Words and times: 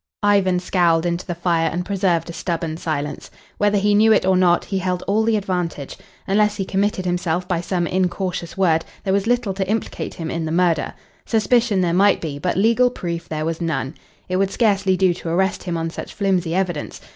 Ivan 0.23 0.59
scowled 0.59 1.05
into 1.05 1.27
the 1.27 1.35
fire 1.35 1.69
and 1.71 1.85
preserved 1.85 2.27
a 2.31 2.33
stubborn 2.33 2.75
silence. 2.77 3.29
Whether 3.59 3.77
he 3.77 3.93
knew 3.93 4.11
it 4.11 4.25
or 4.25 4.35
not, 4.35 4.65
he 4.65 4.79
held 4.79 5.03
all 5.05 5.21
the 5.21 5.37
advantage. 5.37 5.95
Unless 6.25 6.55
he 6.57 6.65
committed 6.65 7.05
himself 7.05 7.47
by 7.47 7.61
some 7.61 7.85
incautious 7.85 8.57
word, 8.57 8.83
there 9.03 9.13
was 9.13 9.27
little 9.27 9.53
to 9.53 9.69
implicate 9.69 10.15
him 10.15 10.31
in 10.31 10.43
the 10.45 10.51
murder. 10.51 10.95
Suspicion 11.27 11.81
there 11.81 11.93
might 11.93 12.19
be, 12.19 12.39
but 12.39 12.57
legal 12.57 12.89
proof 12.89 13.29
there 13.29 13.45
was 13.45 13.61
none. 13.61 13.93
It 14.27 14.37
would 14.37 14.49
scarcely 14.49 14.97
do 14.97 15.13
to 15.13 15.29
arrest 15.29 15.61
him 15.65 15.77
on 15.77 15.91
such 15.91 16.15
flimsy 16.15 16.55
evidence. 16.55 16.99